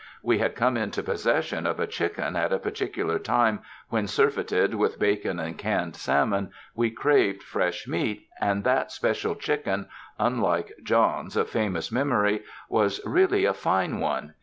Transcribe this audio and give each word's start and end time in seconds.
We 0.23 0.39
had 0.39 0.55
come 0.55 0.77
into 0.77 1.03
possession 1.03 1.67
of 1.67 1.79
a 1.79 1.85
chicken 1.85 2.35
at 2.35 2.51
a 2.51 2.57
particular 2.57 3.19
time 3.19 3.59
when, 3.89 4.07
surfeited 4.07 4.73
with 4.73 4.97
bacon 4.97 5.39
and 5.39 5.59
canned 5.59 5.95
salmon, 5.95 6.49
we 6.73 6.89
craved 6.89 7.43
fresh 7.43 7.87
meat, 7.87 8.27
and 8.39 8.63
that 8.63 8.91
special 8.91 9.35
chicken, 9.35 9.87
unlike 10.17 10.73
John's 10.81 11.37
of 11.37 11.51
famous 11.51 11.91
memory, 11.91 12.43
was 12.67 12.99
really 13.05 13.45
a 13.45 13.53
fine 13.53 13.99
one. 13.99 14.33